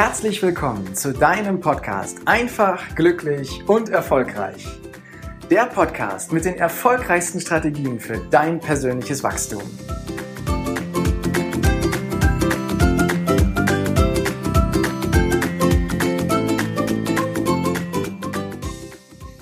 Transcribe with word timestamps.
Herzlich 0.00 0.40
willkommen 0.44 0.94
zu 0.94 1.12
deinem 1.12 1.58
Podcast 1.58 2.18
Einfach, 2.24 2.94
glücklich 2.94 3.68
und 3.68 3.88
erfolgreich. 3.88 4.64
Der 5.50 5.66
Podcast 5.66 6.32
mit 6.32 6.44
den 6.44 6.54
erfolgreichsten 6.54 7.40
Strategien 7.40 7.98
für 7.98 8.16
dein 8.30 8.60
persönliches 8.60 9.24
Wachstum. 9.24 9.60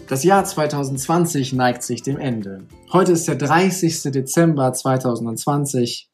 Das 0.08 0.24
Jahr 0.24 0.42
2020 0.42 1.52
neigt 1.52 1.82
sich 1.82 2.02
dem 2.02 2.16
Ende. 2.16 2.66
Heute 2.94 3.12
ist 3.12 3.28
der 3.28 3.36
30. 3.36 4.04
Dezember 4.04 4.72
2020 4.72 6.10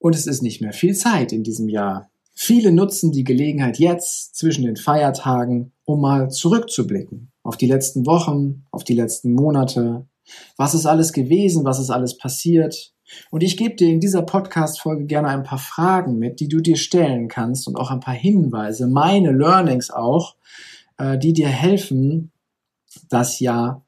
und 0.00 0.16
es 0.16 0.26
ist 0.26 0.42
nicht 0.42 0.60
mehr 0.60 0.72
viel 0.72 0.96
Zeit 0.96 1.30
in 1.30 1.44
diesem 1.44 1.68
Jahr. 1.68 2.11
Viele 2.34 2.72
nutzen 2.72 3.12
die 3.12 3.24
Gelegenheit 3.24 3.78
jetzt 3.78 4.34
zwischen 4.36 4.64
den 4.64 4.76
Feiertagen, 4.76 5.72
um 5.84 6.00
mal 6.00 6.30
zurückzublicken 6.30 7.30
auf 7.42 7.56
die 7.56 7.66
letzten 7.66 8.06
Wochen, 8.06 8.64
auf 8.70 8.84
die 8.84 8.94
letzten 8.94 9.32
Monate. 9.32 10.06
Was 10.56 10.74
ist 10.74 10.86
alles 10.86 11.12
gewesen? 11.12 11.64
Was 11.64 11.78
ist 11.78 11.90
alles 11.90 12.16
passiert? 12.16 12.92
Und 13.30 13.42
ich 13.42 13.56
gebe 13.56 13.74
dir 13.74 13.88
in 13.88 14.00
dieser 14.00 14.22
Podcast-Folge 14.22 15.04
gerne 15.04 15.28
ein 15.28 15.42
paar 15.42 15.58
Fragen 15.58 16.18
mit, 16.18 16.40
die 16.40 16.48
du 16.48 16.60
dir 16.60 16.76
stellen 16.76 17.28
kannst 17.28 17.68
und 17.68 17.76
auch 17.76 17.90
ein 17.90 18.00
paar 18.00 18.14
Hinweise, 18.14 18.86
meine 18.86 19.32
Learnings 19.32 19.90
auch, 19.90 20.36
äh, 20.98 21.18
die 21.18 21.32
dir 21.32 21.48
helfen, 21.48 22.32
das 23.10 23.40
Jahr 23.40 23.84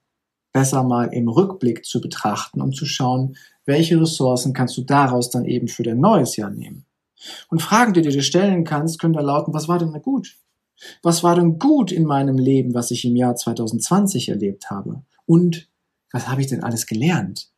besser 0.53 0.83
mal 0.85 1.07
im 1.13 1.29
Rückblick 1.29 1.85
zu 1.85 2.01
betrachten, 2.01 2.61
um 2.61 2.73
zu 2.73 2.87
schauen, 2.87 3.37
welche 3.65 4.01
Ressourcen 4.01 4.53
kannst 4.53 4.77
du 4.77 4.83
daraus 4.83 5.31
dann 5.31 5.45
eben 5.47 5.69
für 5.69 5.83
dein 5.83 6.01
neues 6.01 6.37
Jahr 6.37 6.51
nehmen. 6.51 6.85
Und 7.49 7.63
Fragen, 7.63 7.93
die 7.93 8.03
du 8.03 8.11
dir 8.11 8.23
stellen 8.23 8.65
kannst, 8.65 9.01
können 9.01 9.15
da 9.15 9.21
lauten, 9.21 9.55
was 9.55 9.69
war 9.69 9.79
denn 9.79 9.93
gut? 10.03 10.37
Was 11.03 11.23
war 11.23 11.37
denn 11.37 11.59
gut 11.59 11.93
in 11.93 12.05
meinem 12.05 12.39
Leben, 12.39 12.75
was 12.75 12.91
ich 12.91 13.05
im 13.05 13.17
Jahr 13.17 13.37
2020 13.37 14.29
erlebt 14.29 14.71
habe? 14.71 15.03
Und 15.27 15.69
was 16.13 16.29
habe 16.29 16.41
ich 16.41 16.49
denn 16.49 16.63
alles 16.63 16.87
gelernt? 16.87 17.51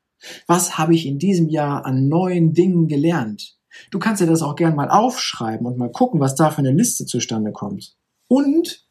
Was 0.47 0.78
habe 0.78 0.95
ich 0.95 1.06
in 1.06 1.19
diesem 1.19 1.48
Jahr 1.48 1.84
an 1.84 2.08
neuen 2.08 2.53
Dingen 2.53 2.89
gelernt? 2.89 3.56
Du 3.91 3.98
kannst 3.98 4.23
dir 4.23 4.27
das 4.27 4.42
auch 4.42 4.56
gern 4.56 4.75
mal 4.75 4.89
aufschreiben 4.89 5.67
und 5.67 5.77
mal 5.77 5.91
gucken, 5.91 6.20
was 6.20 6.34
da 6.34 6.51
für 6.51 6.58
eine 6.58 6.73
Liste 6.73 7.05
zustande 7.05 7.53
kommt. 7.53 7.97
Und 8.28 8.86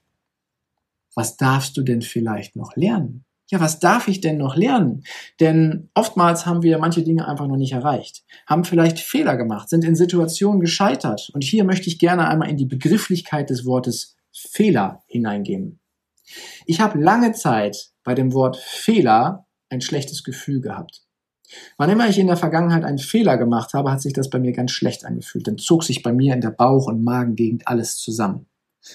was 1.15 1.37
darfst 1.37 1.77
du 1.77 1.81
denn 1.81 2.01
vielleicht 2.01 2.55
noch 2.55 2.75
lernen? 2.75 3.25
Ja, 3.51 3.59
was 3.59 3.79
darf 3.79 4.07
ich 4.07 4.21
denn 4.21 4.37
noch 4.37 4.55
lernen? 4.55 5.03
Denn 5.39 5.89
oftmals 5.93 6.45
haben 6.45 6.63
wir 6.63 6.79
manche 6.79 7.03
Dinge 7.03 7.27
einfach 7.27 7.47
noch 7.47 7.57
nicht 7.57 7.73
erreicht, 7.73 8.23
haben 8.47 8.63
vielleicht 8.63 8.99
Fehler 8.99 9.37
gemacht, 9.37 9.69
sind 9.69 9.83
in 9.83 9.95
Situationen 9.95 10.59
gescheitert. 10.59 11.29
Und 11.33 11.43
hier 11.43 11.63
möchte 11.63 11.87
ich 11.87 11.99
gerne 11.99 12.27
einmal 12.27 12.49
in 12.49 12.57
die 12.57 12.65
Begrifflichkeit 12.65 13.49
des 13.49 13.65
Wortes 13.65 14.15
Fehler 14.31 15.03
hineingehen. 15.07 15.79
Ich 16.65 16.79
habe 16.79 16.99
lange 16.99 17.33
Zeit 17.33 17.91
bei 18.03 18.15
dem 18.15 18.33
Wort 18.33 18.57
Fehler 18.57 19.45
ein 19.69 19.81
schlechtes 19.81 20.23
Gefühl 20.23 20.61
gehabt. 20.61 21.03
Wann 21.77 21.91
immer 21.91 22.09
ich 22.09 22.17
in 22.17 22.27
der 22.27 22.37
Vergangenheit 22.37 22.83
einen 22.83 22.97
Fehler 22.97 23.37
gemacht 23.37 23.73
habe, 23.73 23.91
hat 23.91 24.01
sich 24.01 24.13
das 24.13 24.31
bei 24.31 24.39
mir 24.39 24.51
ganz 24.51 24.71
schlecht 24.71 25.05
angefühlt. 25.05 25.47
Dann 25.47 25.59
zog 25.59 25.83
sich 25.83 26.01
bei 26.01 26.11
mir 26.11 26.33
in 26.33 26.41
der 26.41 26.49
Bauch- 26.49 26.87
und 26.87 27.03
Magengegend 27.03 27.67
alles 27.67 27.97
zusammen. 27.97 28.47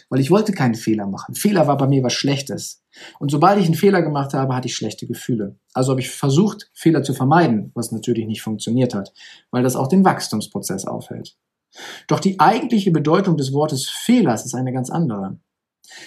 Weil 0.08 0.20
ich 0.20 0.30
wollte 0.30 0.52
keinen 0.52 0.74
Fehler 0.74 1.06
machen. 1.06 1.34
Fehler 1.34 1.66
war 1.66 1.76
bei 1.76 1.86
mir 1.86 2.02
was 2.02 2.12
Schlechtes. 2.12 2.82
Und 3.18 3.30
sobald 3.30 3.58
ich 3.58 3.66
einen 3.66 3.74
Fehler 3.74 4.02
gemacht 4.02 4.34
habe, 4.34 4.54
hatte 4.54 4.68
ich 4.68 4.76
schlechte 4.76 5.06
Gefühle. 5.06 5.58
Also 5.72 5.90
habe 5.90 6.00
ich 6.00 6.10
versucht, 6.10 6.70
Fehler 6.74 7.02
zu 7.02 7.14
vermeiden, 7.14 7.72
was 7.74 7.92
natürlich 7.92 8.26
nicht 8.26 8.42
funktioniert 8.42 8.94
hat, 8.94 9.12
weil 9.50 9.62
das 9.62 9.76
auch 9.76 9.88
den 9.88 10.04
Wachstumsprozess 10.04 10.86
aufhält. 10.86 11.36
Doch 12.08 12.20
die 12.20 12.40
eigentliche 12.40 12.90
Bedeutung 12.90 13.36
des 13.36 13.52
Wortes 13.52 13.88
Fehlers 13.88 14.44
ist 14.44 14.54
eine 14.54 14.72
ganz 14.72 14.90
andere. 14.90 15.38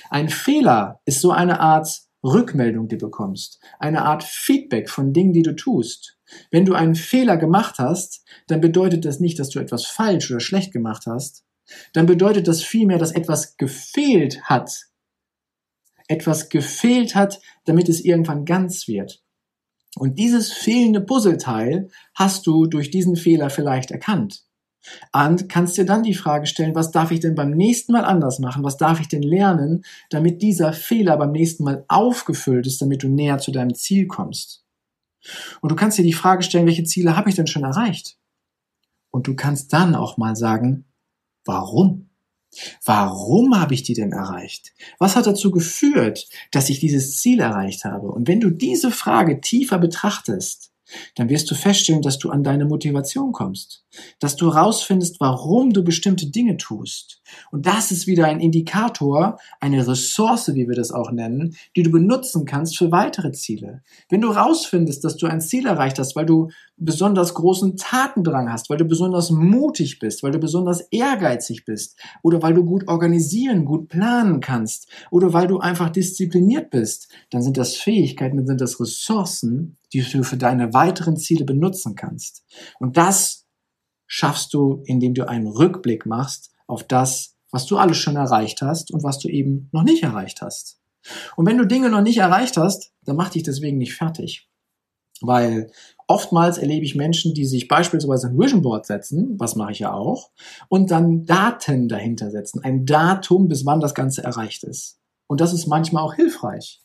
Ein 0.10 0.30
Fehler 0.30 1.02
ist 1.06 1.22
so 1.22 1.32
eine 1.32 1.60
Art 1.60 2.04
Rückmeldung, 2.24 2.88
die 2.88 2.98
du 2.98 3.08
bekommst, 3.08 3.60
eine 3.80 4.04
Art 4.04 4.24
Feedback 4.24 4.90
von 4.90 5.12
Dingen, 5.12 5.34
die 5.34 5.42
du 5.42 5.56
tust. 5.56 6.18
Wenn 6.52 6.66
du 6.66 6.74
einen 6.74 6.96
Fehler 6.96 7.38
gemacht 7.38 7.80
hast, 7.80 8.24
dann 8.48 8.62
bedeutet 8.62 9.06
das 9.06 9.20
nicht, 9.20 9.40
dass 9.40 9.50
du 9.50 9.60
etwas 9.60 9.86
falsch 9.86 10.32
oder 10.32 10.40
schlecht 10.40 10.72
gemacht 10.72 11.04
hast, 11.06 11.44
dann 11.94 12.06
bedeutet 12.06 12.48
das 12.48 12.64
vielmehr, 12.64 12.98
dass 12.98 13.12
etwas 13.12 13.58
gefehlt 13.58 14.44
hat. 14.44 14.88
Etwas 16.08 16.50
gefehlt 16.50 17.16
hat, 17.16 17.40
damit 17.66 17.90
es 17.90 18.04
irgendwann 18.04 18.46
ganz 18.46 18.88
wird. 18.88 19.24
Und 19.96 20.18
dieses 20.18 20.52
fehlende 20.52 21.02
Puzzleteil 21.02 21.90
hast 22.16 22.48
du 22.48 22.66
durch 22.66 22.90
diesen 22.90 23.16
Fehler 23.16 23.50
vielleicht 23.50 23.92
erkannt. 23.92 24.44
Und 25.14 25.48
kannst 25.48 25.78
dir 25.78 25.86
dann 25.86 26.04
die 26.04 26.14
Frage 26.14 26.46
stellen, 26.46 26.76
was 26.76 26.92
darf 26.92 27.12
ich 27.12 27.22
denn 27.22 27.36
beim 27.36 27.52
nächsten 27.52 27.94
Mal 27.94 28.04
anders 28.04 28.40
machen? 28.40 28.64
Was 28.64 28.78
darf 28.78 29.00
ich 29.00 29.08
denn 29.08 29.24
lernen, 29.24 29.86
damit 30.10 30.42
dieser 30.42 30.74
Fehler 30.74 31.16
beim 31.16 31.32
nächsten 31.32 31.64
Mal 31.64 31.86
aufgefüllt 31.88 32.68
ist, 32.68 32.82
damit 32.82 33.04
du 33.04 33.08
näher 33.08 33.38
zu 33.38 33.52
deinem 33.52 33.76
Ziel 33.76 34.08
kommst? 34.08 34.66
Und 35.62 35.72
du 35.72 35.76
kannst 35.76 35.98
dir 35.98 36.04
die 36.04 36.12
Frage 36.12 36.44
stellen, 36.44 36.66
welche 36.66 36.84
Ziele 36.84 37.16
habe 37.16 37.30
ich 37.30 37.36
denn 37.36 37.48
schon 37.48 37.64
erreicht? 37.64 38.18
Und 39.10 39.28
du 39.28 39.36
kannst 39.36 39.72
dann 39.72 39.96
auch 39.96 40.18
mal 40.18 40.36
sagen, 40.36 40.86
Warum? 41.46 42.10
Warum 42.86 43.60
habe 43.60 43.74
ich 43.74 43.84
die 43.84 43.94
denn 43.94 44.12
erreicht? 44.12 44.74
Was 45.00 45.16
hat 45.16 45.26
dazu 45.26 45.52
geführt, 45.52 46.28
dass 46.52 46.70
ich 46.70 46.80
dieses 46.80 47.18
Ziel 47.20 47.40
erreicht 47.40 47.86
habe? 47.86 48.12
Und 48.12 48.28
wenn 48.28 48.40
du 48.40 48.50
diese 48.50 48.92
Frage 48.92 49.42
tiefer 49.42 49.80
betrachtest, 49.80 50.73
dann 51.16 51.30
wirst 51.30 51.50
du 51.50 51.56
feststellen, 51.56 52.02
dass 52.02 52.20
du 52.20 52.30
an 52.30 52.44
deine 52.44 52.66
Motivation 52.66 53.32
kommst, 53.32 53.86
dass 54.20 54.36
du 54.36 54.54
herausfindest, 54.54 55.20
warum 55.20 55.72
du 55.72 55.84
bestimmte 55.84 56.28
Dinge 56.28 56.58
tust. 56.58 57.22
Und 57.52 57.66
das 57.66 57.92
ist 57.92 58.08
wieder 58.08 58.26
ein 58.26 58.40
Indikator, 58.40 59.38
eine 59.60 59.88
Ressource, 59.88 60.54
wie 60.54 60.68
wir 60.68 60.76
das 60.76 60.92
auch 60.92 61.12
nennen, 61.12 61.56
die 61.76 61.84
du 61.84 61.92
benutzen 61.92 62.46
kannst 62.46 62.78
für 62.78 62.92
weitere 62.92 63.32
Ziele. 63.32 63.82
Wenn 64.10 64.22
du 64.22 64.34
herausfindest, 64.34 65.04
dass 65.04 65.18
du 65.18 65.28
ein 65.28 65.42
Ziel 65.42 65.66
erreicht 65.66 66.00
hast, 66.00 66.16
weil 66.16 66.26
du 66.26 66.50
besonders 66.78 67.34
großen 67.34 67.78
Tatendrang 67.78 68.52
hast, 68.52 68.70
weil 68.70 68.78
du 68.78 68.86
besonders 68.86 69.30
mutig 69.30 70.00
bist, 70.00 70.24
weil 70.24 70.32
du 70.32 70.40
besonders 70.40 70.82
ehrgeizig 70.92 71.66
bist 71.66 72.00
oder 72.22 72.42
weil 72.42 72.54
du 72.54 72.66
gut 72.66 72.88
organisieren, 72.88 73.66
gut 73.66 73.90
planen 73.90 74.40
kannst 74.40 74.90
oder 75.12 75.34
weil 75.34 75.48
du 75.48 75.60
einfach 75.60 75.90
diszipliniert 75.90 76.70
bist, 76.70 77.10
dann 77.30 77.42
sind 77.42 77.58
das 77.58 77.76
Fähigkeiten, 77.76 78.38
dann 78.38 78.48
sind 78.48 78.62
das 78.62 78.80
Ressourcen, 78.80 79.78
die 79.94 80.04
du 80.04 80.24
für 80.24 80.38
deine 80.38 80.74
weiteren 80.74 81.18
Ziele 81.18 81.46
benutzen 81.46 81.96
kannst. 81.96 82.44
Und 82.80 82.98
das 82.98 83.46
schaffst 84.08 84.54
du, 84.54 84.84
indem 84.86 85.14
du 85.14 85.28
einen 85.28 85.48
Rückblick 85.48 86.06
machst 86.06 86.52
auf 86.68 86.84
das, 86.84 87.36
was 87.52 87.66
du 87.66 87.78
alles 87.78 87.98
schon 87.98 88.16
erreicht 88.16 88.62
hast 88.62 88.92
und 88.92 89.04
was 89.04 89.20
du 89.20 89.30
eben 89.30 89.70
noch 89.72 89.84
nicht 89.84 90.04
erreicht 90.04 90.42
hast. 90.42 90.80
Und 91.36 91.46
wenn 91.46 91.58
du 91.58 91.66
Dinge 91.66 91.90
noch 91.90 92.02
nicht 92.02 92.18
erreicht 92.18 92.58
hast, 92.58 92.92
dann 93.04 93.16
mach 93.16 93.30
dich 93.30 93.44
deswegen 93.44 93.78
nicht 93.78 93.96
fertig. 93.96 94.50
Weil 95.22 95.72
oftmals 96.08 96.58
erlebe 96.58 96.86
ich 96.86 96.96
Menschen, 96.96 97.34
die 97.34 97.46
sich 97.46 97.68
beispielsweise 97.68 98.28
ein 98.28 98.38
Vision 98.38 98.62
Board 98.62 98.86
setzen, 98.86 99.36
was 99.40 99.56
mache 99.56 99.72
ich 99.72 99.80
ja 99.80 99.94
auch, 99.94 100.32
und 100.70 100.92
dann 100.92 101.26
Daten 101.26 101.88
dahinter 101.88 102.32
setzen, 102.32 102.64
ein 102.64 102.86
Datum, 102.86 103.48
bis 103.48 103.66
wann 103.66 103.80
das 103.80 103.94
Ganze 103.94 104.24
erreicht 104.24 104.64
ist. 104.64 105.00
Und 105.28 105.40
das 105.40 105.54
ist 105.54 105.68
manchmal 105.68 106.04
auch 106.04 106.16
hilfreich. 106.16 106.82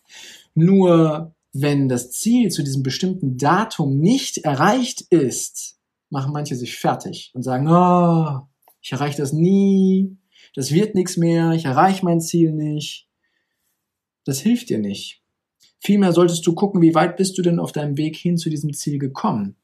Nur 0.54 1.34
wenn 1.52 1.88
das 1.88 2.10
Ziel 2.10 2.50
zu 2.50 2.62
diesem 2.62 2.82
bestimmten 2.82 3.36
Datum 3.36 3.98
nicht 3.98 4.38
erreicht 4.38 5.02
ist, 5.10 5.78
machen 6.10 6.32
manche 6.32 6.56
sich 6.56 6.76
fertig 6.76 7.30
und 7.34 7.42
sagen, 7.42 7.68
oh, 7.68 8.46
ich 8.80 8.92
erreiche 8.92 9.18
das 9.18 9.32
nie, 9.32 10.16
das 10.54 10.72
wird 10.72 10.94
nichts 10.94 11.16
mehr, 11.16 11.52
ich 11.52 11.64
erreiche 11.64 12.04
mein 12.04 12.20
Ziel 12.20 12.52
nicht. 12.52 13.08
Das 14.24 14.40
hilft 14.40 14.68
dir 14.68 14.78
nicht. 14.78 15.22
Vielmehr 15.80 16.12
solltest 16.12 16.46
du 16.46 16.54
gucken, 16.54 16.82
wie 16.82 16.94
weit 16.94 17.16
bist 17.16 17.38
du 17.38 17.42
denn 17.42 17.60
auf 17.60 17.72
deinem 17.72 17.96
Weg 17.96 18.16
hin 18.16 18.36
zu 18.36 18.50
diesem 18.50 18.72
Ziel 18.72 18.98
gekommen? 18.98 19.56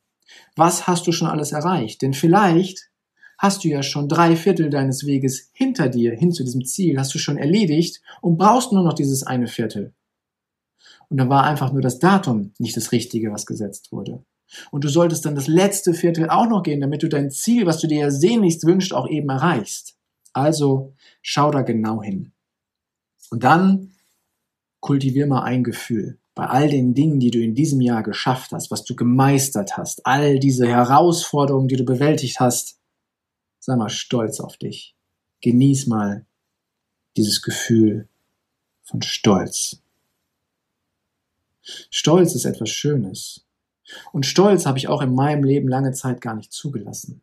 Was 0.57 0.87
hast 0.87 1.07
du 1.07 1.13
schon 1.13 1.29
alles 1.29 1.53
erreicht? 1.53 2.03
Denn 2.03 2.15
vielleicht 2.15 2.91
hast 3.39 3.65
du 3.65 3.69
ja 3.69 3.83
schon 3.83 4.09
drei 4.09 4.37
Viertel 4.37 4.71
deines 4.71 5.07
Weges 5.07 5.51
hinter 5.53 5.89
dir 5.89 6.13
hin 6.13 6.33
zu 6.33 6.45
diesem 6.45 6.65
Ziel, 6.65 6.99
hast 6.99 7.15
du 7.15 7.19
schon 7.19 7.37
erledigt 7.37 8.01
und 8.23 8.39
brauchst 8.39 8.73
nur 8.73 8.85
noch 8.85 8.95
dieses 8.95 9.25
eine 9.25 9.49
Viertel. 9.49 9.93
Und 11.15 11.19
dann 11.19 11.29
war 11.29 11.45
einfach 11.45 11.73
nur 11.73 11.81
das 11.81 12.01
Datum 12.01 12.55
nicht 12.59 12.77
das 12.77 12.91
Richtige, 12.91 13.31
was 13.31 13.47
gesetzt 13.47 13.93
wurde. 13.93 14.25
Und 14.73 14.83
du 14.83 14.89
solltest 14.89 15.25
dann 15.25 15.37
das 15.37 15.47
letzte 15.47 15.95
Viertel 15.95 16.29
auch 16.29 16.49
noch 16.49 16.65
gehen, 16.65 16.81
damit 16.81 17.05
du 17.05 17.09
dein 17.09 17.31
Ziel, 17.31 17.67
was 17.67 17.79
du 17.79 17.87
dir 17.87 18.01
ja 18.01 18.11
sehnlichst 18.11 18.67
wünschst, 18.67 18.93
auch 18.93 19.09
eben 19.09 19.29
erreichst. 19.29 19.97
Also 20.33 20.93
schau 21.23 21.53
da 21.53 21.63
genau 21.63 22.03
hin. 22.03 22.33
Und 23.31 23.45
dann 23.45 23.93
kultivier 24.81 25.29
mal 25.29 25.45
ein 25.45 25.63
Gefühl. 25.63 26.19
Bei 26.35 26.47
all 26.47 26.69
den 26.69 26.95
Dingen, 26.95 27.21
die 27.21 27.31
du 27.31 27.39
in 27.39 27.55
diesem 27.55 27.81
Jahr 27.81 28.03
geschafft 28.03 28.51
hast, 28.51 28.73
was 28.73 28.83
du 28.83 28.97
gemeistert 28.97 29.77
hast, 29.77 30.05
all 30.05 30.41
diese 30.41 30.67
Herausforderungen, 30.67 31.69
die 31.69 31.77
du 31.77 31.85
bewältigt 31.85 32.41
hast, 32.41 32.81
sei 33.61 33.77
mal 33.77 33.89
stolz 33.89 34.41
auf 34.41 34.57
dich. 34.57 34.97
Genieß 35.43 35.87
mal 35.87 36.27
dieses 37.17 37.41
Gefühl 37.41 38.09
von 38.83 39.01
Stolz. 39.01 39.84
Stolz 41.91 42.35
ist 42.35 42.45
etwas 42.45 42.71
Schönes. 42.71 43.47
Und 44.13 44.27
Stolz 44.27 44.67
habe 44.67 44.79
ich 44.79 44.89
auch 44.89 45.03
in 45.03 45.15
meinem 45.15 45.45
Leben 45.45 45.69
lange 45.69 45.93
Zeit 45.93 46.21
gar 46.21 46.35
nicht 46.35 46.53
zugelassen. 46.53 47.23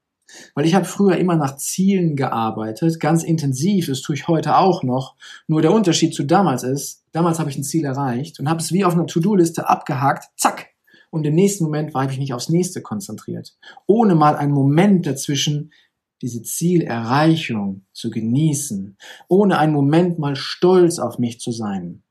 Weil 0.56 0.66
ich 0.66 0.76
habe 0.76 0.86
früher 0.86 1.18
immer 1.18 1.36
nach 1.36 1.58
Zielen 1.58 2.16
gearbeitet, 2.16 3.00
ganz 3.00 3.24
intensiv, 3.24 3.88
das 3.88 4.02
tue 4.02 4.16
ich 4.16 4.28
heute 4.28 4.58
auch 4.58 4.84
noch. 4.84 5.16
Nur 5.48 5.62
der 5.62 5.74
Unterschied 5.74 6.14
zu 6.14 6.24
damals 6.24 6.64
ist, 6.64 7.04
damals 7.12 7.40
habe 7.40 7.50
ich 7.50 7.58
ein 7.58 7.64
Ziel 7.64 7.86
erreicht 7.86 8.40
und 8.40 8.50
habe 8.50 8.62
es 8.62 8.72
wie 8.72 8.86
auf 8.86 8.94
einer 8.94 9.08
To-Do-Liste 9.08 9.68
abgehakt, 9.68 10.30
zack. 10.38 10.68
Und 11.10 11.26
im 11.26 11.36
nächsten 11.36 11.66
Moment 11.66 11.94
war 11.94 12.10
ich 12.10 12.18
mich 12.18 12.34
aufs 12.34 12.50
nächste 12.50 12.82
konzentriert. 12.82 13.58
Ohne 13.86 14.16
mal 14.16 14.36
einen 14.38 14.54
Moment 14.54 15.06
dazwischen 15.06 15.74
diese 16.22 16.44
Zielerreichung 16.44 17.86
zu 17.92 18.12
genießen, 18.12 18.96
ohne 19.28 19.58
einen 19.58 19.74
Moment 19.74 20.20
mal 20.20 20.36
stolz 20.36 21.00
auf 21.00 21.18
mich 21.18 21.40
zu 21.40 21.52
sein. 21.52 22.04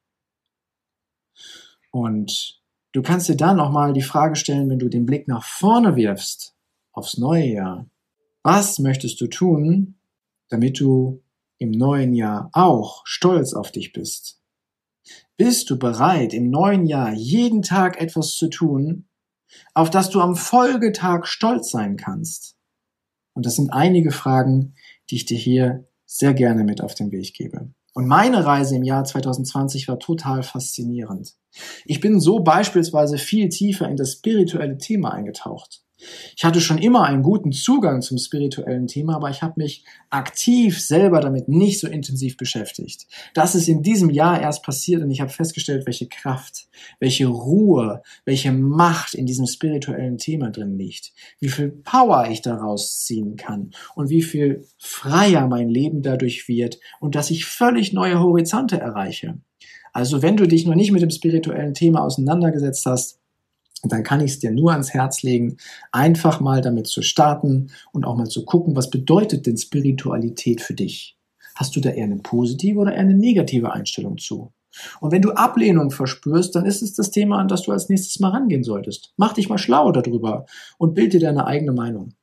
Und 1.91 2.61
du 2.93 3.03
kannst 3.03 3.29
dir 3.29 3.37
dann 3.37 3.57
noch 3.57 3.71
mal 3.71 3.93
die 3.93 4.03
Frage 4.03 4.37
stellen, 4.37 4.71
wenn 4.71 4.79
du 4.79 4.89
den 4.89 5.07
Blick 5.07 5.29
nach 5.29 5.45
vorne 5.45 5.97
wirfst, 5.97 6.57
aufs 6.93 7.19
neue 7.19 7.47
Jahr. 7.47 7.87
Was 8.43 8.79
möchtest 8.79 9.21
du 9.21 9.27
tun, 9.27 9.97
damit 10.49 10.81
du 10.81 11.23
im 11.59 11.71
neuen 11.71 12.15
Jahr 12.15 12.51
auch 12.53 13.03
stolz 13.05 13.53
auf 13.53 13.71
dich 13.71 13.93
bist? 13.93 14.41
Bist 15.37 15.71
du 15.71 15.79
bereit, 15.79 16.35
im 16.35 16.51
neuen 16.51 16.87
Jahr 16.87 17.13
jeden 17.13 17.63
Tag 17.63 18.01
etwas 18.01 18.37
zu 18.37 18.49
tun, 18.49 19.09
auf 19.75 19.91
das 19.91 20.11
du 20.11 20.21
am 20.21 20.37
Folgetag 20.37 21.27
stolz 21.27 21.71
sein 21.71 21.97
kannst? 21.97 22.57
Und 23.35 23.47
das 23.47 23.57
sind 23.57 23.73
einige 23.73 24.11
Fragen, 24.11 24.75
die 25.09 25.17
ich 25.17 25.25
dir 25.25 25.39
hier 25.39 25.89
sehr 26.05 26.35
gerne 26.35 26.65
mit 26.65 26.83
auf 26.83 26.95
den 26.95 27.11
Weg 27.13 27.35
gebe. 27.35 27.73
Und 27.93 28.07
meine 28.07 28.45
Reise 28.47 28.77
im 28.77 28.85
Jahr 28.85 29.05
2020 29.05 29.89
war 29.89 29.99
total 29.99 30.43
faszinierend. 30.43 31.35
Ich 31.85 32.01
bin 32.01 32.21
so 32.21 32.41
beispielsweise 32.41 33.19
viel 33.19 33.49
tiefer 33.49 33.89
in 33.89 33.97
das 33.97 34.13
spirituelle 34.13 34.79
Thema 34.79 35.13
eingetaucht. 35.13 35.83
Ich 36.37 36.45
hatte 36.45 36.61
schon 36.61 36.79
immer 36.79 37.05
einen 37.05 37.23
guten 37.23 37.53
Zugang 37.53 38.03
zum 38.03 38.19
spirituellen 38.19 38.87
Thema, 38.87 39.17
aber 39.17 39.31
ich 39.31 39.43
habe 39.43 39.55
mich 39.57 39.85
aktiv 40.11 40.81
selber 40.81 41.21
damit 41.21 41.49
nicht 41.49 41.81
so 41.81 41.87
intensiv 41.87 42.37
beschäftigt. 42.37 43.07
Das 43.35 43.55
ist 43.55 43.69
in 43.69 43.83
diesem 43.83 44.11
Jahr 44.11 44.41
erst 44.41 44.63
passiert 44.63 45.03
und 45.03 45.11
ich 45.11 45.21
habe 45.21 45.31
festgestellt, 45.31 45.87
welche 45.87 46.09
Kraft, 46.09 46.69
welche 46.99 47.27
Ruhe, 47.27 48.03
welche 48.25 48.53
Macht 48.53 49.15
in 49.15 49.27
diesem 49.27 49.47
spirituellen 49.47 50.19
Thema 50.19 50.51
drin 50.51 50.77
liegt, 50.77 51.13
wie 51.39 51.49
viel 51.49 51.69
Power 51.69 52.29
ich 52.31 52.43
daraus 52.43 53.01
ziehen 53.01 53.37
kann 53.37 53.71
und 53.95 54.11
wie 54.11 54.23
viel 54.23 54.67
freier 54.79 55.47
mein 55.47 55.69
Leben 55.69 56.03
dadurch 56.03 56.49
wird 56.49 56.79
und 57.01 57.15
dass 57.15 57.31
ich 57.31 57.45
völlig 57.45 57.93
neue 57.93 58.21
Horizonte 58.21 58.81
erreiche. 58.81 59.39
Also 59.93 60.23
wenn 60.23 60.37
du 60.37 60.47
dich 60.47 60.67
noch 60.67 60.75
nicht 60.75 60.93
mit 60.93 61.03
dem 61.03 61.11
spirituellen 61.11 61.75
Thema 61.75 62.03
auseinandergesetzt 62.03 62.87
hast, 62.87 63.20
dann 63.85 64.03
kann 64.03 64.21
ich 64.21 64.33
es 64.33 64.39
dir 64.39 64.51
nur 64.51 64.73
ans 64.73 64.93
Herz 64.93 65.23
legen, 65.23 65.57
einfach 65.93 66.41
mal 66.41 66.61
damit 66.61 66.87
zu 66.87 67.03
starten 67.03 67.71
und 67.93 68.05
auch 68.05 68.17
mal 68.17 68.29
zu 68.29 68.45
gucken, 68.45 68.77
was 68.77 68.91
bedeutet 68.91 69.47
denn 69.47 69.57
Spiritualität 69.57 70.61
für 70.61 70.75
dich? 70.75 71.17
Hast 71.55 71.77
du 71.77 71.81
da 71.81 71.91
eher 71.91 72.05
eine 72.05 72.17
positive 72.17 72.79
oder 72.79 72.93
eher 72.93 73.01
eine 73.01 73.15
negative 73.15 73.73
Einstellung 73.73 74.19
zu? 74.19 74.53
Und 75.01 75.11
wenn 75.11 75.23
du 75.23 75.33
Ablehnung 75.33 75.91
verspürst, 75.91 76.55
dann 76.55 76.65
ist 76.65 76.83
es 76.83 76.95
das 76.95 77.11
Thema, 77.11 77.39
an 77.39 77.49
das 77.49 77.63
du 77.63 77.73
als 77.73 77.89
nächstes 77.89 78.21
mal 78.21 78.31
rangehen 78.31 78.63
solltest. 78.63 79.13
Mach 79.17 79.33
dich 79.33 79.49
mal 79.49 79.59
schlau 79.59 79.91
darüber 79.91 80.47
und 80.79 80.95
bild 80.95 81.13
dir 81.13 81.21
deine 81.21 81.47
eigene 81.47 81.73
Meinung. 81.73 82.15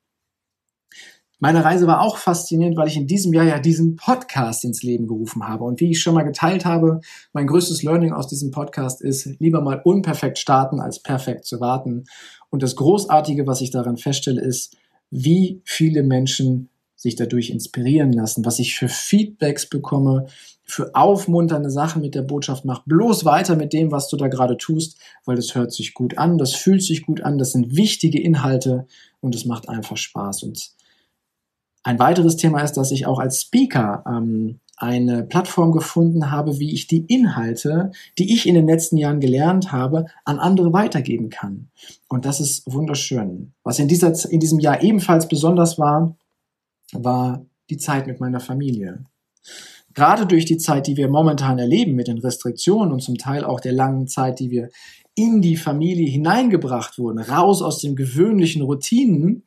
Meine 1.40 1.64
Reise 1.64 1.86
war 1.86 2.02
auch 2.02 2.18
faszinierend, 2.18 2.78
weil 2.78 2.88
ich 2.88 2.98
in 2.98 3.06
diesem 3.06 3.32
Jahr 3.32 3.46
ja 3.46 3.60
diesen 3.60 3.96
Podcast 3.96 4.66
ins 4.66 4.82
Leben 4.82 5.08
gerufen 5.08 5.48
habe. 5.48 5.66
Und 5.66 5.80
wie 5.80 5.92
ich 5.92 6.02
schon 6.02 6.16
mal 6.16 6.24
geteilt 6.24 6.66
habe, 6.66 7.00
mein 7.32 7.46
größtes 7.46 7.84
Learning 7.84 8.12
aus 8.12 8.28
diesem 8.28 8.50
Podcast 8.50 9.02
ist, 9.02 9.30
lieber 9.40 9.62
mal 9.62 9.80
unperfekt 9.84 10.40
starten, 10.40 10.80
als 10.80 11.02
perfekt 11.04 11.46
zu 11.46 11.60
warten. 11.60 12.06
Und 12.50 12.64
das 12.64 12.76
Großartige, 12.76 13.46
was 13.46 13.62
ich 13.62 13.70
daran 13.70 13.98
feststelle, 13.98 14.42
ist, 14.42 14.78
wie 15.12 15.62
viele 15.64 16.02
Menschen 16.02 16.70
sich 16.96 17.16
dadurch 17.16 17.52
inspirieren 17.52 18.12
lassen, 18.12 18.44
was 18.44 18.58
ich 18.58 18.76
für 18.76 18.90
Feedbacks 18.90 19.70
bekomme, 19.70 20.26
für 20.64 20.96
aufmunternde 20.96 21.70
Sachen 21.70 22.02
mit 22.02 22.16
der 22.16 22.24
Botschaft, 22.24 22.66
mach 22.66 22.84
bloß 22.86 23.24
weiter 23.24 23.56
mit 23.56 23.72
dem, 23.72 23.92
was 23.92 24.10
du 24.10 24.18
da 24.18 24.28
gerade 24.28 24.58
tust, 24.58 24.98
weil 25.24 25.36
das 25.36 25.54
hört 25.54 25.72
sich 25.72 25.94
gut 25.94 26.18
an, 26.18 26.40
das 26.40 26.56
fühlt 26.56 26.82
sich 26.82 27.06
gut 27.06 27.22
an, 27.22 27.38
das 27.38 27.52
sind 27.52 27.78
wichtige 27.78 28.20
Inhalte 28.20 28.88
und 29.22 29.36
es 29.36 29.46
macht 29.46 29.70
einfach 29.70 29.96
Spaß. 29.96 30.42
Und 30.42 30.72
ein 31.88 32.00
weiteres 32.00 32.36
Thema 32.36 32.62
ist, 32.64 32.74
dass 32.74 32.92
ich 32.92 33.06
auch 33.06 33.18
als 33.18 33.44
Speaker 33.44 34.04
ähm, 34.06 34.60
eine 34.76 35.24
Plattform 35.24 35.72
gefunden 35.72 36.32
habe, 36.32 36.60
wie 36.60 36.74
ich 36.74 36.88
die 36.88 37.06
Inhalte, 37.06 37.92
die 38.18 38.34
ich 38.34 38.46
in 38.46 38.56
den 38.56 38.68
letzten 38.68 38.98
Jahren 38.98 39.22
gelernt 39.22 39.72
habe, 39.72 40.06
an 40.26 40.38
andere 40.38 40.74
weitergeben 40.74 41.30
kann. 41.30 41.70
Und 42.10 42.26
das 42.26 42.42
ist 42.42 42.70
wunderschön. 42.72 43.54
Was 43.64 43.80
in, 43.80 43.88
dieser, 43.88 44.14
in 44.30 44.42
diesem 44.42 44.60
Jahr 44.60 44.84
ebenfalls 44.84 45.30
besonders 45.30 45.80
war, 45.80 46.18
war 46.92 47.46
die 47.70 47.78
Zeit 47.78 48.06
mit 48.06 48.20
meiner 48.20 48.42
Familie. 48.42 49.06
Gerade 49.94 50.26
durch 50.26 50.44
die 50.44 50.58
Zeit, 50.58 50.88
die 50.88 50.98
wir 50.98 51.08
momentan 51.08 51.58
erleben 51.58 51.96
mit 51.96 52.10
den 52.10 52.18
Restriktionen 52.18 52.92
und 52.92 53.02
zum 53.02 53.18
Teil 53.18 53.46
auch 53.46 53.62
der 53.62 53.72
langen 53.72 54.08
Zeit, 54.08 54.42
die 54.42 54.52
wir 54.52 54.70
in 55.16 55.42
die 55.42 55.56
Familie 55.56 56.10
hineingebracht 56.10 57.00
wurden, 57.00 57.20
raus 57.20 57.62
aus 57.62 57.80
den 57.80 57.96
gewöhnlichen 57.96 58.62
Routinen, 58.62 59.44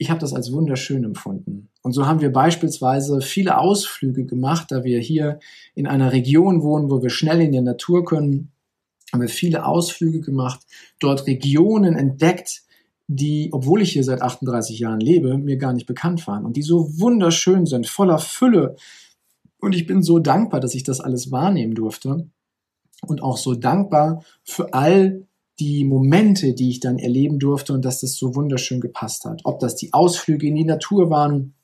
ich 0.00 0.08
habe 0.08 0.18
das 0.18 0.32
als 0.32 0.50
wunderschön 0.50 1.04
empfunden. 1.04 1.68
Und 1.82 1.92
so 1.92 2.06
haben 2.06 2.22
wir 2.22 2.32
beispielsweise 2.32 3.20
viele 3.20 3.58
Ausflüge 3.58 4.24
gemacht, 4.24 4.68
da 4.70 4.82
wir 4.82 4.98
hier 4.98 5.40
in 5.74 5.86
einer 5.86 6.10
Region 6.10 6.62
wohnen, 6.62 6.90
wo 6.90 7.02
wir 7.02 7.10
schnell 7.10 7.42
in 7.42 7.52
die 7.52 7.60
Natur 7.60 8.06
können, 8.06 8.50
haben 9.12 9.20
wir 9.20 9.28
viele 9.28 9.66
Ausflüge 9.66 10.22
gemacht, 10.22 10.60
dort 11.00 11.26
Regionen 11.26 11.96
entdeckt, 11.96 12.62
die, 13.08 13.50
obwohl 13.52 13.82
ich 13.82 13.92
hier 13.92 14.02
seit 14.02 14.22
38 14.22 14.78
Jahren 14.78 15.00
lebe, 15.00 15.36
mir 15.36 15.58
gar 15.58 15.74
nicht 15.74 15.86
bekannt 15.86 16.26
waren 16.26 16.46
und 16.46 16.56
die 16.56 16.62
so 16.62 16.98
wunderschön 16.98 17.66
sind, 17.66 17.86
voller 17.86 18.18
Fülle. 18.18 18.76
Und 19.60 19.74
ich 19.74 19.86
bin 19.86 20.02
so 20.02 20.18
dankbar, 20.18 20.60
dass 20.60 20.74
ich 20.74 20.82
das 20.82 21.00
alles 21.00 21.30
wahrnehmen 21.30 21.74
durfte 21.74 22.26
und 23.06 23.22
auch 23.22 23.36
so 23.36 23.54
dankbar 23.54 24.24
für 24.44 24.72
all 24.72 25.26
die 25.60 25.84
Momente, 25.84 26.54
die 26.54 26.70
ich 26.70 26.80
dann 26.80 26.98
erleben 26.98 27.38
durfte 27.38 27.74
und 27.74 27.84
dass 27.84 28.00
das 28.00 28.14
so 28.16 28.34
wunderschön 28.34 28.80
gepasst 28.80 29.26
hat. 29.26 29.42
Ob 29.44 29.60
das 29.60 29.76
die 29.76 29.92
Ausflüge 29.92 30.48
in 30.48 30.56
die 30.56 30.64
Natur 30.64 31.10
waren, 31.10 31.54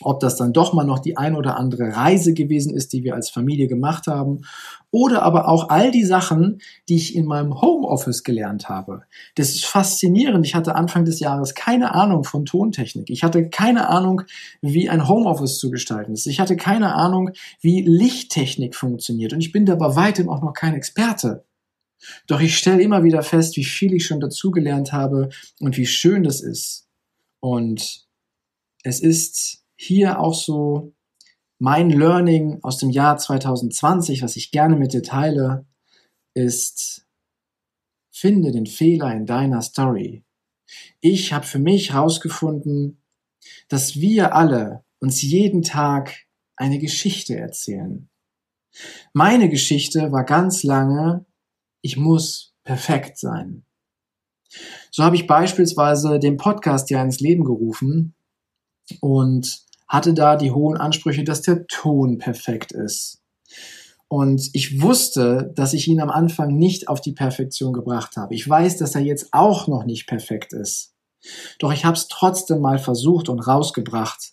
ob 0.00 0.20
das 0.20 0.36
dann 0.36 0.52
doch 0.52 0.72
mal 0.72 0.84
noch 0.84 1.00
die 1.00 1.16
ein 1.16 1.34
oder 1.34 1.56
andere 1.56 1.96
Reise 1.96 2.32
gewesen 2.32 2.72
ist, 2.72 2.92
die 2.92 3.02
wir 3.02 3.14
als 3.14 3.30
Familie 3.30 3.66
gemacht 3.66 4.06
haben, 4.06 4.42
oder 4.90 5.22
aber 5.22 5.48
auch 5.48 5.70
all 5.70 5.90
die 5.90 6.04
Sachen, 6.04 6.60
die 6.88 6.96
ich 6.96 7.16
in 7.16 7.26
meinem 7.26 7.60
Homeoffice 7.60 8.22
gelernt 8.22 8.68
habe. 8.68 9.02
Das 9.34 9.50
ist 9.50 9.66
faszinierend. 9.66 10.46
Ich 10.46 10.54
hatte 10.54 10.76
Anfang 10.76 11.04
des 11.04 11.20
Jahres 11.20 11.54
keine 11.54 11.94
Ahnung 11.94 12.24
von 12.24 12.44
Tontechnik. 12.44 13.10
Ich 13.10 13.24
hatte 13.24 13.48
keine 13.50 13.88
Ahnung, 13.88 14.22
wie 14.62 14.88
ein 14.88 15.08
Homeoffice 15.08 15.58
zu 15.58 15.70
gestalten 15.70 16.12
ist. 16.12 16.26
Ich 16.26 16.40
hatte 16.40 16.56
keine 16.56 16.94
Ahnung, 16.94 17.30
wie 17.60 17.82
Lichttechnik 17.82 18.74
funktioniert. 18.74 19.32
Und 19.32 19.40
ich 19.40 19.52
bin 19.52 19.66
da 19.66 19.74
bei 19.74 19.96
weitem 19.96 20.28
auch 20.28 20.42
noch 20.42 20.52
kein 20.54 20.74
Experte. 20.74 21.44
Doch 22.26 22.40
ich 22.40 22.56
stelle 22.56 22.82
immer 22.82 23.04
wieder 23.04 23.22
fest, 23.22 23.56
wie 23.56 23.64
viel 23.64 23.94
ich 23.94 24.06
schon 24.06 24.20
dazugelernt 24.20 24.92
habe 24.92 25.30
und 25.60 25.76
wie 25.76 25.86
schön 25.86 26.22
das 26.22 26.40
ist. 26.40 26.88
Und 27.40 28.06
es 28.82 29.00
ist 29.00 29.64
hier 29.76 30.20
auch 30.20 30.34
so 30.34 30.94
mein 31.58 31.90
Learning 31.90 32.60
aus 32.62 32.78
dem 32.78 32.90
Jahr 32.90 33.18
2020, 33.18 34.22
was 34.22 34.36
ich 34.36 34.50
gerne 34.50 34.76
mit 34.76 34.92
dir 34.92 35.02
teile, 35.02 35.66
ist, 36.34 37.06
finde 38.12 38.52
den 38.52 38.66
Fehler 38.66 39.12
in 39.14 39.26
deiner 39.26 39.62
Story. 39.62 40.24
Ich 41.00 41.32
habe 41.32 41.46
für 41.46 41.58
mich 41.58 41.92
herausgefunden, 41.92 43.02
dass 43.68 43.96
wir 43.96 44.34
alle 44.34 44.84
uns 45.00 45.22
jeden 45.22 45.62
Tag 45.62 46.26
eine 46.56 46.78
Geschichte 46.78 47.36
erzählen. 47.36 48.08
Meine 49.12 49.48
Geschichte 49.48 50.12
war 50.12 50.24
ganz 50.24 50.62
lange 50.62 51.24
ich 51.82 51.96
muss 51.96 52.54
perfekt 52.64 53.18
sein. 53.18 53.64
So 54.90 55.04
habe 55.04 55.16
ich 55.16 55.26
beispielsweise 55.26 56.18
den 56.18 56.36
Podcast 56.36 56.90
ja 56.90 57.02
ins 57.02 57.20
Leben 57.20 57.44
gerufen 57.44 58.14
und 59.00 59.62
hatte 59.86 60.14
da 60.14 60.36
die 60.36 60.50
hohen 60.50 60.76
Ansprüche, 60.76 61.24
dass 61.24 61.42
der 61.42 61.66
Ton 61.66 62.18
perfekt 62.18 62.72
ist. 62.72 63.22
Und 64.08 64.50
ich 64.54 64.80
wusste, 64.80 65.52
dass 65.54 65.74
ich 65.74 65.86
ihn 65.86 66.00
am 66.00 66.10
Anfang 66.10 66.56
nicht 66.56 66.88
auf 66.88 67.00
die 67.00 67.12
Perfektion 67.12 67.74
gebracht 67.74 68.16
habe. 68.16 68.34
Ich 68.34 68.48
weiß, 68.48 68.78
dass 68.78 68.94
er 68.94 69.02
jetzt 69.02 69.28
auch 69.32 69.68
noch 69.68 69.84
nicht 69.84 70.06
perfekt 70.06 70.54
ist. 70.54 70.94
Doch 71.58 71.72
ich 71.72 71.84
habe 71.84 71.96
es 71.96 72.08
trotzdem 72.08 72.60
mal 72.60 72.78
versucht 72.78 73.28
und 73.28 73.40
rausgebracht. 73.40 74.32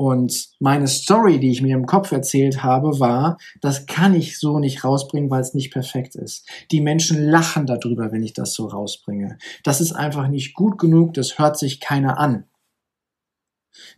Und 0.00 0.50
meine 0.60 0.86
Story, 0.86 1.40
die 1.40 1.50
ich 1.50 1.60
mir 1.60 1.74
im 1.74 1.86
Kopf 1.86 2.12
erzählt 2.12 2.62
habe, 2.62 3.00
war, 3.00 3.36
das 3.60 3.86
kann 3.86 4.14
ich 4.14 4.38
so 4.38 4.60
nicht 4.60 4.84
rausbringen, 4.84 5.28
weil 5.28 5.40
es 5.40 5.54
nicht 5.54 5.72
perfekt 5.72 6.14
ist. 6.14 6.48
Die 6.70 6.80
Menschen 6.80 7.20
lachen 7.20 7.66
darüber, 7.66 8.12
wenn 8.12 8.22
ich 8.22 8.32
das 8.32 8.54
so 8.54 8.66
rausbringe. 8.66 9.38
Das 9.64 9.80
ist 9.80 9.90
einfach 9.90 10.28
nicht 10.28 10.54
gut 10.54 10.78
genug, 10.78 11.14
das 11.14 11.40
hört 11.40 11.58
sich 11.58 11.80
keiner 11.80 12.16
an. 12.16 12.44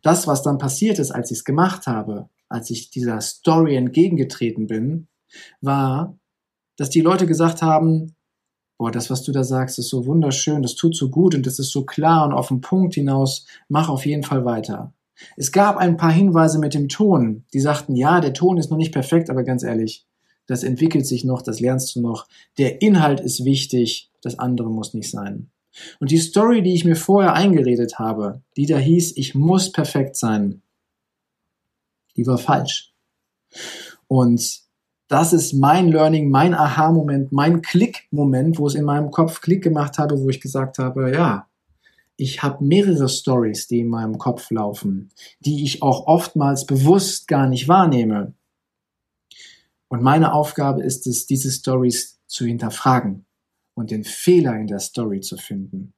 Das, 0.00 0.26
was 0.26 0.42
dann 0.42 0.57
passiert 0.57 0.99
ist, 0.99 1.11
als 1.11 1.30
ich 1.30 1.38
es 1.38 1.45
gemacht 1.45 1.87
habe, 1.87 2.30
als 2.49 2.71
ich 2.71 2.88
dieser 2.88 3.21
Story 3.21 3.76
entgegengetreten 3.76 4.69
bin, 4.69 5.07
war, 5.61 6.19
dass 6.78 6.88
die 6.88 7.02
Leute 7.02 7.26
gesagt 7.26 7.61
haben, 7.61 8.16
boah, 8.78 8.90
das, 8.90 9.11
was 9.11 9.23
du 9.23 9.33
da 9.33 9.45
sagst, 9.45 9.78
ist 9.78 9.90
so 9.90 10.07
wunderschön, 10.07 10.62
das 10.62 10.76
tut 10.76 10.97
so 10.97 11.11
gut 11.11 11.35
und 11.35 11.45
das 11.45 11.59
ist 11.59 11.73
so 11.73 11.85
klar 11.85 12.25
und 12.25 12.33
auf 12.33 12.49
den 12.49 12.62
Punkt 12.62 12.95
hinaus, 12.95 13.45
mach 13.69 13.90
auf 13.90 14.07
jeden 14.07 14.23
Fall 14.23 14.47
weiter. 14.47 14.95
Es 15.37 15.53
gab 15.53 15.77
ein 15.77 15.97
paar 15.97 16.12
Hinweise 16.12 16.59
mit 16.59 16.75
dem 16.75 16.89
Ton, 16.89 17.45
die 17.53 17.61
sagten, 17.61 17.97
ja, 17.97 18.21
der 18.21 18.33
Ton 18.33 18.59
ist 18.59 18.71
noch 18.71 18.79
nicht 18.79 18.93
perfekt, 18.93 19.31
aber 19.31 19.43
ganz 19.43 19.62
ehrlich, 19.62 20.07
das 20.47 20.65
entwickelt 20.65 21.07
sich 21.07 21.25
noch, 21.25 21.43
das 21.43 21.61
lernst 21.61 21.95
du 21.95 22.00
noch. 22.00 22.27
Der 22.59 22.83
Inhalt 22.83 23.21
ist 23.21 23.45
wichtig, 23.45 24.11
das 24.23 24.39
andere 24.39 24.71
muss 24.71 24.95
nicht 24.95 25.11
sein. 25.11 25.50
Und 26.00 26.11
die 26.11 26.19
Story, 26.19 26.62
die 26.62 26.75
ich 26.75 26.85
mir 26.85 26.97
vorher 26.97 27.35
eingeredet 27.35 27.99
habe, 27.99 28.43
die 28.57 28.67
da 28.67 28.77
hieß, 28.77 29.17
ich 29.17 29.35
muss 29.35 29.71
perfekt 29.71 30.17
sein, 30.17 30.62
die 32.17 32.27
war 32.27 32.39
falsch. 32.39 32.93
Und 34.09 34.62
das 35.09 35.33
ist 35.33 35.53
mein 35.53 35.89
Learning, 35.89 36.31
mein 36.31 36.55
Aha-Moment, 36.55 37.33
mein 37.33 37.62
Klick-Moment, 37.62 38.59
wo 38.59 38.67
es 38.67 38.75
in 38.75 38.85
meinem 38.85 39.11
Kopf 39.11 39.41
Klick 39.41 39.62
gemacht 39.62 39.99
habe, 39.99 40.21
wo 40.21 40.29
ich 40.29 40.41
gesagt 40.41 40.79
habe, 40.79 41.12
ja, 41.12 41.49
ich 42.21 42.43
habe 42.43 42.62
mehrere 42.62 43.09
Stories, 43.09 43.67
die 43.67 43.81
in 43.81 43.89
meinem 43.89 44.19
Kopf 44.19 44.50
laufen, 44.50 45.11
die 45.41 45.65
ich 45.65 45.83
auch 45.83 46.07
oftmals 46.07 46.67
bewusst 46.67 47.29
gar 47.29 47.49
nicht 47.49 47.67
wahrnehme. 47.67 48.35
Und 49.89 50.03
meine 50.03 50.35
Aufgabe 50.35 50.83
ist 50.83 51.07
es, 51.07 51.27
diese 51.27 51.50
Stories 51.50 52.21
zu 52.27 52.45
hinterfragen 52.45 53.25
und 53.75 53.91
den 53.91 54.05
Fehler 54.05 54.55
in 54.57 54.67
der 54.67 54.81
Story 54.81 55.21
zu 55.21 55.39
finden. 55.39 55.95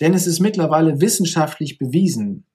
Denn 0.00 0.14
es 0.14 0.28
ist 0.28 0.38
mittlerweile 0.38 1.00
wissenschaftlich 1.00 1.78
bewiesen, 1.78 2.46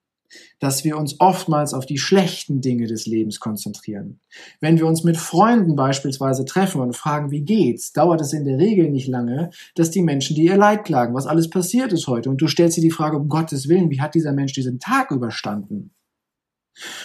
dass 0.59 0.83
wir 0.83 0.97
uns 0.97 1.19
oftmals 1.19 1.73
auf 1.73 1.85
die 1.85 1.97
schlechten 1.97 2.61
Dinge 2.61 2.87
des 2.87 3.05
Lebens 3.05 3.39
konzentrieren. 3.39 4.19
Wenn 4.59 4.77
wir 4.77 4.85
uns 4.85 5.03
mit 5.03 5.17
Freunden 5.17 5.75
beispielsweise 5.75 6.45
treffen 6.45 6.81
und 6.81 6.95
fragen, 6.95 7.31
wie 7.31 7.41
geht's, 7.41 7.93
dauert 7.93 8.21
es 8.21 8.33
in 8.33 8.45
der 8.45 8.57
Regel 8.57 8.89
nicht 8.89 9.07
lange, 9.07 9.49
dass 9.75 9.91
die 9.91 10.01
Menschen 10.01 10.35
dir 10.35 10.51
ihr 10.51 10.57
Leid 10.57 10.83
klagen, 10.83 11.13
was 11.13 11.27
alles 11.27 11.49
passiert 11.49 11.93
ist 11.93 12.07
heute. 12.07 12.29
Und 12.29 12.41
du 12.41 12.47
stellst 12.47 12.77
dir 12.77 12.81
die 12.81 12.91
Frage, 12.91 13.17
um 13.17 13.29
Gottes 13.29 13.67
Willen, 13.67 13.89
wie 13.89 14.01
hat 14.01 14.15
dieser 14.15 14.33
Mensch 14.33 14.53
diesen 14.53 14.79
Tag 14.79 15.11
überstanden? 15.11 15.91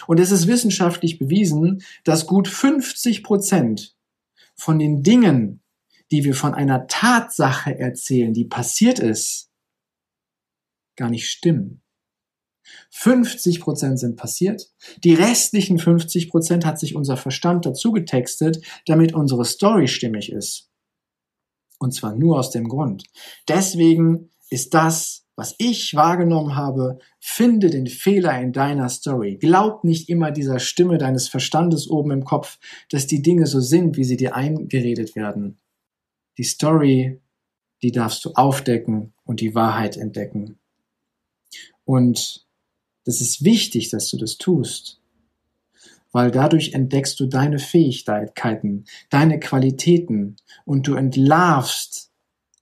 Und 0.06 0.20
es 0.20 0.30
ist 0.30 0.46
wissenschaftlich 0.46 1.18
bewiesen, 1.18 1.82
dass 2.04 2.26
gut 2.26 2.48
50 2.48 3.22
Prozent 3.22 3.96
von 4.54 4.78
den 4.78 5.02
Dingen, 5.02 5.62
die 6.10 6.24
wir 6.24 6.34
von 6.34 6.54
einer 6.54 6.86
Tatsache 6.86 7.78
erzählen, 7.78 8.32
die 8.32 8.44
passiert 8.44 8.98
ist, 8.98 9.50
gar 10.96 11.10
nicht 11.10 11.28
stimmen. 11.28 11.82
50 12.90 13.60
Prozent 13.60 13.98
sind 13.98 14.16
passiert. 14.16 14.70
Die 15.04 15.14
restlichen 15.14 15.78
50 15.78 16.30
Prozent 16.30 16.64
hat 16.64 16.78
sich 16.78 16.94
unser 16.94 17.16
Verstand 17.16 17.66
dazu 17.66 17.92
getextet, 17.92 18.64
damit 18.86 19.14
unsere 19.14 19.44
Story 19.44 19.88
stimmig 19.88 20.32
ist. 20.32 20.70
Und 21.78 21.92
zwar 21.92 22.14
nur 22.14 22.38
aus 22.38 22.50
dem 22.50 22.68
Grund. 22.68 23.04
Deswegen 23.48 24.30
ist 24.50 24.74
das, 24.74 25.26
was 25.36 25.54
ich 25.58 25.94
wahrgenommen 25.94 26.56
habe, 26.56 26.98
finde 27.20 27.68
den 27.68 27.86
Fehler 27.86 28.40
in 28.40 28.52
deiner 28.52 28.88
Story. 28.88 29.36
Glaub 29.36 29.84
nicht 29.84 30.08
immer 30.08 30.30
dieser 30.30 30.58
Stimme 30.58 30.96
deines 30.96 31.28
Verstandes 31.28 31.88
oben 31.90 32.10
im 32.10 32.24
Kopf, 32.24 32.58
dass 32.88 33.06
die 33.06 33.20
Dinge 33.20 33.46
so 33.46 33.60
sind, 33.60 33.98
wie 33.98 34.04
sie 34.04 34.16
dir 34.16 34.34
eingeredet 34.34 35.14
werden. 35.14 35.58
Die 36.38 36.44
Story, 36.44 37.20
die 37.82 37.92
darfst 37.92 38.24
du 38.24 38.32
aufdecken 38.32 39.12
und 39.24 39.40
die 39.40 39.54
Wahrheit 39.54 39.98
entdecken. 39.98 40.58
Und 41.84 42.45
das 43.06 43.20
ist 43.20 43.44
wichtig, 43.44 43.88
dass 43.90 44.10
du 44.10 44.18
das 44.18 44.36
tust, 44.36 45.00
weil 46.12 46.30
dadurch 46.30 46.74
entdeckst 46.74 47.18
du 47.18 47.26
deine 47.26 47.58
Fähigkeiten, 47.58 48.84
deine 49.10 49.40
Qualitäten 49.40 50.36
und 50.64 50.86
du 50.86 50.94
entlarvst 50.94 52.10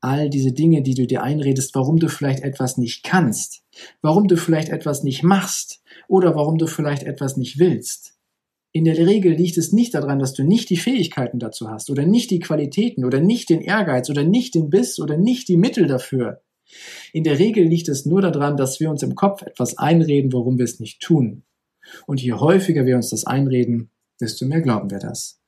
all 0.00 0.28
diese 0.28 0.52
Dinge, 0.52 0.82
die 0.82 0.94
du 0.94 1.06
dir 1.06 1.22
einredest, 1.22 1.74
warum 1.74 1.98
du 1.98 2.08
vielleicht 2.08 2.42
etwas 2.42 2.76
nicht 2.76 3.04
kannst, 3.04 3.62
warum 4.02 4.28
du 4.28 4.36
vielleicht 4.36 4.68
etwas 4.68 5.02
nicht 5.02 5.22
machst 5.22 5.82
oder 6.08 6.36
warum 6.36 6.58
du 6.58 6.66
vielleicht 6.66 7.04
etwas 7.04 7.38
nicht 7.38 7.58
willst. 7.58 8.14
In 8.72 8.84
der 8.84 8.98
Regel 8.98 9.32
liegt 9.32 9.56
es 9.56 9.72
nicht 9.72 9.94
daran, 9.94 10.18
dass 10.18 10.34
du 10.34 10.42
nicht 10.42 10.68
die 10.68 10.76
Fähigkeiten 10.76 11.38
dazu 11.38 11.70
hast 11.70 11.88
oder 11.88 12.04
nicht 12.04 12.30
die 12.30 12.40
Qualitäten 12.40 13.04
oder 13.04 13.20
nicht 13.20 13.48
den 13.48 13.62
Ehrgeiz 13.62 14.10
oder 14.10 14.24
nicht 14.24 14.54
den 14.54 14.68
Biss 14.68 15.00
oder 15.00 15.16
nicht 15.16 15.48
die 15.48 15.56
Mittel 15.56 15.86
dafür. 15.86 16.42
In 17.12 17.24
der 17.24 17.38
Regel 17.38 17.64
liegt 17.64 17.88
es 17.88 18.06
nur 18.06 18.22
daran, 18.22 18.56
dass 18.56 18.80
wir 18.80 18.90
uns 18.90 19.02
im 19.02 19.14
Kopf 19.14 19.42
etwas 19.42 19.78
einreden, 19.78 20.32
warum 20.32 20.58
wir 20.58 20.64
es 20.64 20.80
nicht 20.80 21.00
tun. 21.00 21.44
Und 22.06 22.22
je 22.22 22.32
häufiger 22.32 22.86
wir 22.86 22.96
uns 22.96 23.10
das 23.10 23.24
einreden, 23.24 23.90
desto 24.20 24.46
mehr 24.46 24.60
glauben 24.60 24.90
wir 24.90 24.98
das. 24.98 25.40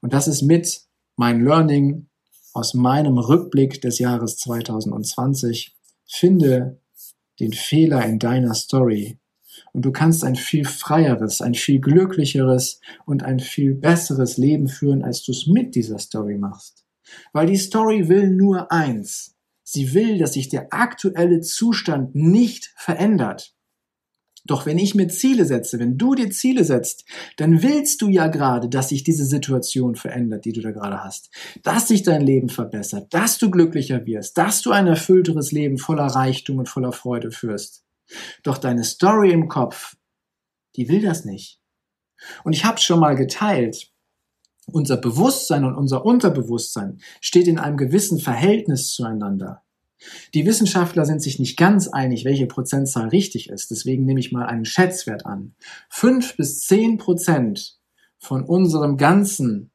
Und 0.00 0.12
das 0.12 0.28
ist 0.28 0.42
mit 0.42 0.82
mein 1.16 1.44
Learning 1.44 2.08
aus 2.52 2.74
meinem 2.74 3.18
Rückblick 3.18 3.80
des 3.80 3.98
Jahres 3.98 4.36
2020. 4.38 5.76
Finde 6.06 6.80
den 7.38 7.52
Fehler 7.52 8.04
in 8.04 8.18
deiner 8.18 8.54
Story 8.54 9.18
und 9.72 9.84
du 9.84 9.92
kannst 9.92 10.24
ein 10.24 10.36
viel 10.36 10.64
freieres, 10.64 11.40
ein 11.40 11.54
viel 11.54 11.80
glücklicheres 11.80 12.80
und 13.06 13.22
ein 13.22 13.40
viel 13.40 13.74
besseres 13.74 14.36
Leben 14.36 14.68
führen, 14.68 15.02
als 15.02 15.22
du 15.22 15.32
es 15.32 15.46
mit 15.46 15.74
dieser 15.74 15.98
Story 15.98 16.38
machst. 16.38 16.84
Weil 17.32 17.46
die 17.46 17.56
Story 17.56 18.08
will 18.08 18.30
nur 18.30 18.70
eins, 18.70 19.36
Sie 19.72 19.94
will, 19.94 20.18
dass 20.18 20.32
sich 20.32 20.48
der 20.48 20.72
aktuelle 20.72 21.40
Zustand 21.40 22.16
nicht 22.16 22.72
verändert. 22.76 23.54
Doch 24.44 24.66
wenn 24.66 24.78
ich 24.78 24.96
mir 24.96 25.06
Ziele 25.06 25.44
setze, 25.44 25.78
wenn 25.78 25.96
du 25.96 26.16
dir 26.16 26.30
Ziele 26.30 26.64
setzt, 26.64 27.04
dann 27.36 27.62
willst 27.62 28.02
du 28.02 28.08
ja 28.08 28.26
gerade, 28.26 28.68
dass 28.68 28.88
sich 28.88 29.04
diese 29.04 29.24
Situation 29.24 29.94
verändert, 29.94 30.44
die 30.44 30.52
du 30.52 30.60
da 30.60 30.72
gerade 30.72 31.04
hast. 31.04 31.30
Dass 31.62 31.86
sich 31.86 32.02
dein 32.02 32.22
Leben 32.22 32.48
verbessert, 32.48 33.14
dass 33.14 33.38
du 33.38 33.48
glücklicher 33.48 34.06
wirst, 34.06 34.38
dass 34.38 34.60
du 34.62 34.72
ein 34.72 34.88
erfüllteres 34.88 35.52
Leben 35.52 35.78
voller 35.78 36.06
Reichtum 36.06 36.58
und 36.58 36.68
voller 36.68 36.92
Freude 36.92 37.30
führst. 37.30 37.84
Doch 38.42 38.58
deine 38.58 38.82
Story 38.82 39.30
im 39.30 39.46
Kopf, 39.46 39.96
die 40.74 40.88
will 40.88 41.02
das 41.02 41.24
nicht. 41.24 41.60
Und 42.42 42.54
ich 42.54 42.64
habe 42.64 42.80
schon 42.80 42.98
mal 42.98 43.14
geteilt, 43.14 43.89
unser 44.70 44.96
Bewusstsein 44.96 45.64
und 45.64 45.74
unser 45.74 46.04
Unterbewusstsein 46.04 47.00
steht 47.20 47.48
in 47.48 47.58
einem 47.58 47.76
gewissen 47.76 48.18
Verhältnis 48.18 48.92
zueinander. 48.92 49.62
Die 50.34 50.46
Wissenschaftler 50.46 51.04
sind 51.04 51.22
sich 51.22 51.38
nicht 51.38 51.58
ganz 51.58 51.88
einig, 51.88 52.24
welche 52.24 52.46
Prozentzahl 52.46 53.08
richtig 53.08 53.50
ist. 53.50 53.70
Deswegen 53.70 54.06
nehme 54.06 54.20
ich 54.20 54.32
mal 54.32 54.46
einen 54.46 54.64
Schätzwert 54.64 55.26
an. 55.26 55.54
Fünf 55.90 56.36
bis 56.36 56.60
zehn 56.60 56.96
Prozent 56.96 57.78
von 58.18 58.44
unserem 58.44 58.96
Ganzen 58.96 59.70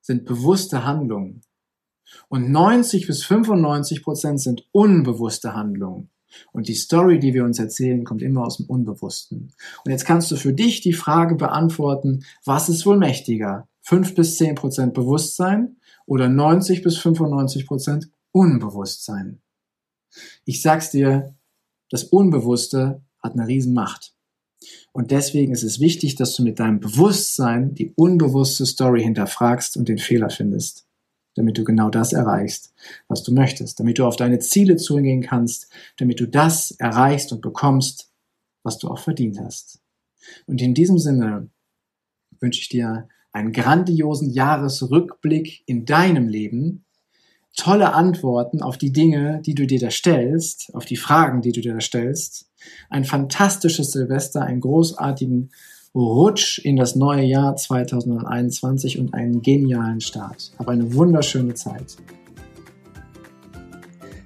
sind 0.00 0.24
bewusste 0.26 0.84
Handlungen. 0.84 1.42
Und 2.28 2.50
90 2.50 3.06
bis 3.06 3.24
95 3.24 4.02
Prozent 4.02 4.40
sind 4.40 4.68
unbewusste 4.70 5.54
Handlungen. 5.54 6.10
Und 6.52 6.68
die 6.68 6.74
Story, 6.74 7.18
die 7.18 7.34
wir 7.34 7.44
uns 7.44 7.58
erzählen, 7.58 8.04
kommt 8.04 8.22
immer 8.22 8.44
aus 8.44 8.58
dem 8.58 8.66
Unbewussten. 8.66 9.52
Und 9.84 9.90
jetzt 9.90 10.04
kannst 10.04 10.30
du 10.30 10.36
für 10.36 10.52
dich 10.52 10.80
die 10.80 10.92
Frage 10.92 11.36
beantworten, 11.36 12.24
was 12.44 12.68
ist 12.68 12.86
wohl 12.86 12.98
mächtiger? 12.98 13.68
5 13.84 14.14
bis 14.14 14.36
10 14.38 14.54
Prozent 14.54 14.94
Bewusstsein 14.94 15.76
oder 16.06 16.28
90 16.28 16.82
bis 16.82 16.98
95 16.98 17.66
Prozent 17.66 18.10
Unbewusstsein. 18.32 19.40
Ich 20.44 20.62
sag's 20.62 20.90
dir, 20.90 21.34
das 21.90 22.04
Unbewusste 22.04 23.02
hat 23.22 23.34
eine 23.34 23.46
Riesenmacht. 23.46 24.14
Und 24.92 25.10
deswegen 25.10 25.52
ist 25.52 25.62
es 25.62 25.80
wichtig, 25.80 26.14
dass 26.14 26.34
du 26.34 26.42
mit 26.42 26.58
deinem 26.58 26.80
Bewusstsein 26.80 27.74
die 27.74 27.92
unbewusste 27.94 28.64
Story 28.64 29.02
hinterfragst 29.02 29.76
und 29.76 29.88
den 29.88 29.98
Fehler 29.98 30.30
findest, 30.30 30.86
damit 31.34 31.58
du 31.58 31.64
genau 31.64 31.90
das 31.90 32.12
erreichst, 32.12 32.72
was 33.08 33.22
du 33.22 33.32
möchtest, 33.32 33.78
damit 33.80 33.98
du 33.98 34.06
auf 34.06 34.16
deine 34.16 34.38
Ziele 34.38 34.76
zugehen 34.76 35.22
kannst, 35.22 35.70
damit 35.98 36.20
du 36.20 36.26
das 36.26 36.70
erreichst 36.72 37.32
und 37.32 37.42
bekommst, 37.42 38.10
was 38.62 38.78
du 38.78 38.88
auch 38.88 38.98
verdient 38.98 39.38
hast. 39.38 39.80
Und 40.46 40.62
in 40.62 40.72
diesem 40.72 40.98
Sinne 40.98 41.50
wünsche 42.40 42.60
ich 42.60 42.68
dir 42.70 43.08
einen 43.34 43.52
grandiosen 43.52 44.30
Jahresrückblick 44.30 45.64
in 45.66 45.84
deinem 45.84 46.28
Leben, 46.28 46.84
tolle 47.56 47.92
Antworten 47.92 48.62
auf 48.62 48.78
die 48.78 48.92
Dinge, 48.92 49.42
die 49.44 49.54
du 49.54 49.66
dir 49.66 49.80
da 49.80 49.90
stellst, 49.90 50.74
auf 50.74 50.84
die 50.84 50.96
Fragen, 50.96 51.42
die 51.42 51.52
du 51.52 51.60
dir 51.60 51.74
da 51.74 51.80
stellst, 51.80 52.48
ein 52.88 53.04
fantastisches 53.04 53.90
Silvester, 53.90 54.42
einen 54.42 54.60
großartigen 54.60 55.50
Rutsch 55.94 56.58
in 56.58 56.76
das 56.76 56.96
neue 56.96 57.24
Jahr 57.24 57.56
2021 57.56 58.98
und 58.98 59.14
einen 59.14 59.42
genialen 59.42 60.00
Start. 60.00 60.52
Hab 60.58 60.68
eine 60.68 60.94
wunderschöne 60.94 61.54
Zeit. 61.54 61.96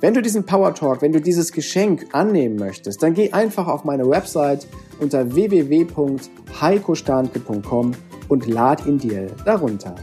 Wenn 0.00 0.14
du 0.14 0.22
diesen 0.22 0.44
Power 0.44 0.72
Talk, 0.74 1.02
wenn 1.02 1.12
du 1.12 1.20
dieses 1.20 1.52
Geschenk 1.52 2.06
annehmen 2.12 2.56
möchtest, 2.56 3.02
dann 3.02 3.12
geh 3.14 3.32
einfach 3.32 3.66
auf 3.66 3.82
meine 3.84 4.08
Website 4.08 4.68
unter 5.00 5.34
www.heikostandke.com 5.34 7.92
und 8.28 8.46
lad 8.46 8.86
ihn 8.86 8.98
dir 8.98 9.26
darunter. 9.44 9.96